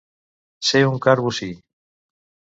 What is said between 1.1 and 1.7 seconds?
bocí.